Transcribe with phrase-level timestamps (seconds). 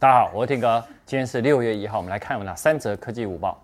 [0.00, 0.84] 大家好，我是天哥。
[1.04, 3.60] 今天是六月一号，我们来看有哪三则科技午报。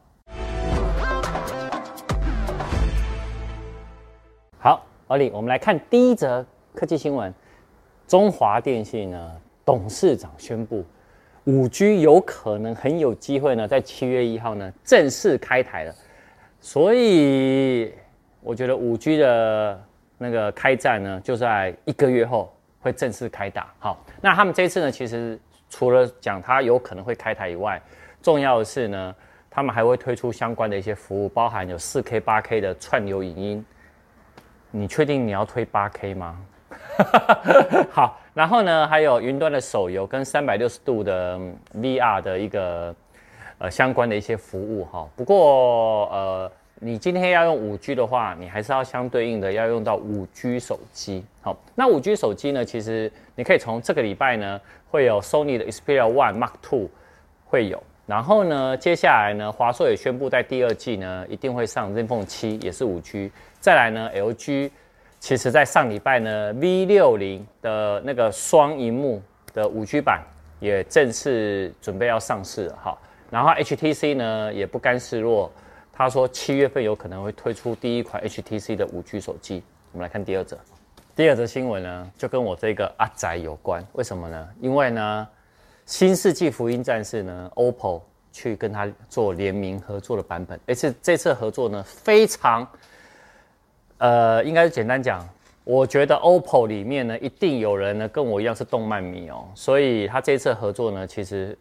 [4.58, 6.44] 好，奥利，我们来看第一则
[6.74, 7.32] 科技新闻：
[8.08, 10.84] 中华电信呢董事长宣布，
[11.44, 15.94] 五 G 有可能很有机会呢，在七月一号呢正式开台了。
[16.60, 17.94] 所以
[18.40, 19.80] 我觉得五 G 的
[20.18, 23.72] 那个开战呢，就在一个月后会正式开打。
[23.78, 25.38] 好，那他们这次呢，其实。
[25.68, 27.80] 除了讲它有可能会开台以外，
[28.22, 29.14] 重要的是呢，
[29.50, 33.66] 他们还会推出相关的一些服务，包含有四 K、八 K 的串流影音。
[34.70, 36.38] 你确定你要推八 K 吗？
[37.90, 41.38] 好，然后呢，还有云端的手游跟三百六十度的
[41.76, 42.94] VR 的一个
[43.58, 45.08] 呃相关的一些服务哈。
[45.16, 46.52] 不过呃。
[46.84, 51.24] 你今天要用五 G 的话，你还是要相对应的要用到五 G 手机。
[51.40, 52.62] 好，那五 G 手机呢？
[52.62, 54.60] 其实你可以从这个礼拜呢，
[54.90, 56.90] 会有 Sony 的 Xperia One Mark Two
[57.46, 57.82] 会有。
[58.06, 63.32] 然后呢，接下来呢，华硕也宣布在第二季呢，一定会上 ZenFone 7，也是五 G。
[63.60, 64.70] 再来呢，LG
[65.18, 69.22] 其实在上礼拜呢，V 六零的那个双荧幕
[69.54, 70.22] 的五 G 版
[70.60, 72.78] 也正式准备要上市了。
[72.78, 75.50] 好，然后 HTC 呢也不甘示弱。
[75.96, 79.62] 他说七月份有可能会推出第一款 HTC 的五 G 手机。
[79.92, 80.58] 我们来看第二则，
[81.14, 83.86] 第二则新闻呢，就跟我这个阿宅有关。
[83.92, 84.48] 为什么呢？
[84.60, 85.28] 因为呢，
[85.86, 90.58] 新世纪福音战士呢，OPPO 去跟他做联名合作的版本。
[90.66, 92.66] 而且这次合作呢，非常，
[93.98, 95.24] 呃，应该是简单讲，
[95.62, 101.56] 我觉得 OPPO 里面呢，一定有人呢跟我一样是动漫迷哦，所以他这次合作呢，其实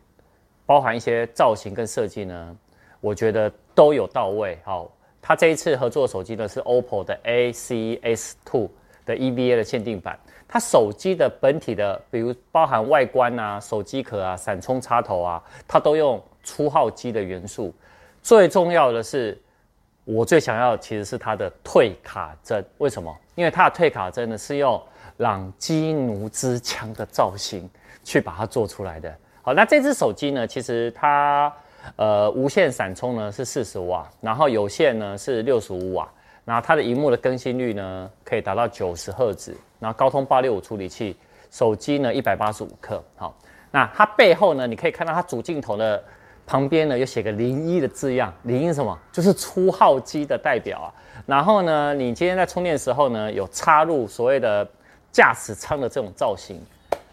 [0.65, 2.57] 包含一些造型跟设计呢。
[2.99, 4.57] 我觉得都有到位。
[4.63, 4.89] 好，
[5.21, 8.69] 他这一次合作的手机呢是 OPPO 的 A-C-S2
[9.05, 10.19] 的 EVA 的限定版。
[10.47, 17.73] 它手机的本体的，比如包含外观啊、手机壳啊、闪充插头啊，它都用初号机的元素。
[18.21, 19.41] 最重要的是，
[20.05, 22.63] 我最想要其实是它的退卡针。
[22.77, 23.15] 为什么？
[23.33, 24.79] 因为它的退卡针呢是用
[25.17, 27.67] 朗基努兹枪的造型
[28.03, 29.11] 去把它做出来的。
[29.41, 31.51] 好，那这只手机呢，其实它。
[31.97, 36.09] 呃，无线闪充呢是四十瓦，然后有线呢是六十五瓦，
[36.45, 41.15] 然后它的荧幕的更新率呢可以达到九十赫兹，然后高通八六五处理器，
[41.51, 43.03] 手机呢一百八十五克。
[43.17, 43.35] 好，
[43.69, 46.01] 那它背后呢，你可以看到它主镜头的
[46.47, 48.97] 旁边呢有写个零一的字样，零一什么？
[49.11, 50.87] 就是初号机的代表啊。
[51.25, 54.65] 然后呢，你今天在充电的时候呢，有插入所谓的
[55.11, 56.59] 驾驶舱的这种造型，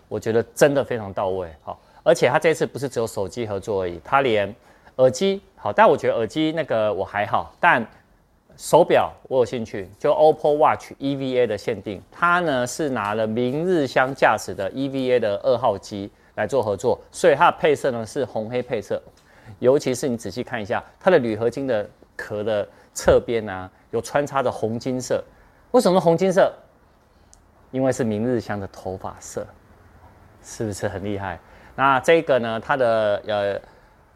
[0.07, 1.49] 我觉得真的非常到位。
[1.63, 1.79] 好。
[2.03, 4.55] 而且它这次不是只有手机合作而已，它连
[4.97, 7.87] 耳机好，但我觉得耳机那个我还好，但
[8.57, 19.01] 手表我有兴趣，就 OPPO Watch EVA 的限定，它呢是拿了明日香驾驶的 EVA 的二号机来做合作，所以它的配色呢是红黑配色，
[19.59, 25.23] 尤其是你仔细看一下它的铝合金的壳的侧边啊，有穿插的红金色，
[25.71, 26.53] 为什么红金色？
[27.71, 29.47] 因为是明日香的头发色，
[30.43, 31.39] 是不是很厉害？
[31.75, 33.61] 那这个呢，它的呃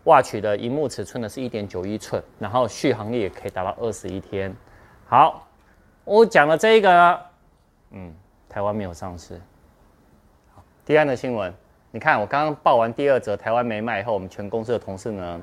[0.04, 4.54] ，Watch 的荧幕尺寸呢是一点九一寸，然后续航力也可以达到二十一天。
[5.06, 5.47] 好，
[6.04, 7.20] 我讲了这一个，
[7.91, 8.14] 嗯，
[8.48, 9.41] 台湾没有上市。
[10.84, 11.53] 第二个新闻，
[11.91, 15.41] 你看我刚刚报完第二则台湾没卖以后，我们全公司的同事呢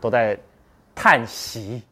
[0.00, 0.38] 都在
[0.94, 1.82] 叹息，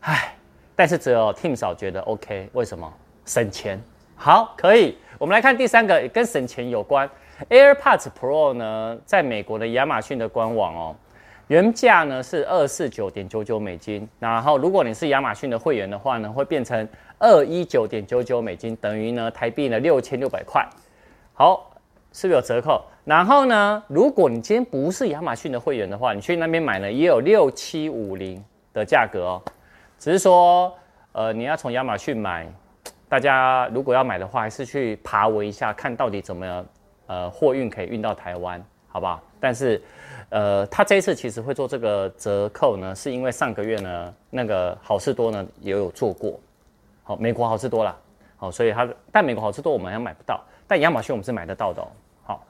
[0.00, 0.34] 唉，
[0.74, 2.92] 但是只有 Tim 嫂觉得 OK，为什么？
[3.24, 3.80] 省钱。
[4.16, 7.08] 好，可以，我们来看第三个，跟省钱有关。
[7.50, 10.96] AirPods Pro 呢，在美国的亚马逊的官网哦，
[11.48, 16.88] 原价呢是二四九点九九美金，然后如果你是亚马逊的会员的话呢，会变成
[17.18, 20.66] 二一九点九九美金，等于呢台币呢六千六百块。
[21.34, 21.70] 好，
[22.12, 22.82] 是不是有折扣？
[23.04, 28.42] 然后呢，如果你今天不是亚马逊的会员的话，你去那边买呢也有六七五零
[28.72, 29.42] 的价格哦，
[29.98, 30.74] 只是说
[31.12, 32.46] 呃你要从亚马逊买，
[33.08, 36.66] 大家如果要买的话，还是去爬文一下，看到底怎么样。
[37.06, 39.22] 呃，货运可以运到台湾，好不好？
[39.38, 39.80] 但是，
[40.30, 46.40] 呃，他这一次其实会做这个折扣呢，是因为上个月呢，那个好事多呢也有做过，
[47.04, 47.96] 好，美国好事多啦，
[48.36, 51.88] 好，所以它，但美国好事多我们还买不到，但亚马逊我们是买得到的哦，
[52.24, 52.46] 好。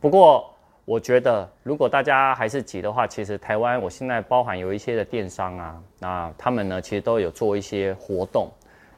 [0.00, 0.52] 不过
[0.84, 8.50] 我觉得，如果大家还是急的话，其实台湾我现在包含有一些的电商啊，那他们呢其实都有做一些活动，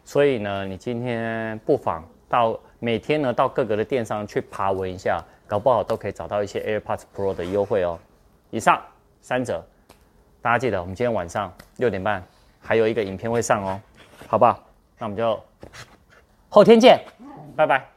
[0.04, 2.58] 所以呢，你今天不妨到。
[2.78, 7.98] 每天呢，到各个的电商去爬文一下，搞不好都可以找到一些 AirPods Pro 的优惠哦。
[8.50, 8.80] 以上
[9.22, 9.66] 三者，
[10.42, 12.22] 大家记得，我们今天晚上六点半
[12.60, 13.80] 还有一个影片会上哦，
[14.28, 14.62] 好不好？
[14.98, 15.42] 那我们就
[16.50, 17.02] 后天见，
[17.56, 17.95] 拜拜。